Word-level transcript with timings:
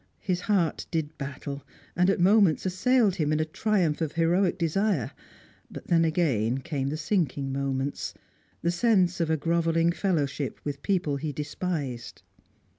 His 0.21 0.41
heart 0.41 0.87
did 0.89 1.15
battle, 1.19 1.63
and 1.95 2.09
at 2.09 2.19
moments 2.19 2.65
assailed 2.65 3.17
him 3.17 3.31
in 3.31 3.39
a 3.39 3.45
triumph 3.45 4.01
of 4.01 4.13
heroic 4.13 4.57
desire; 4.57 5.11
but 5.69 5.89
then 5.89 6.03
again 6.05 6.57
came 6.57 6.89
the 6.89 6.97
sinking 6.97 7.53
moments, 7.53 8.15
the 8.63 8.71
sense 8.71 9.19
of 9.19 9.29
a 9.29 9.37
grovelling 9.37 9.91
fellowship 9.91 10.59
with 10.63 10.81
people 10.81 11.17
he 11.17 11.31
despised. 11.31 12.23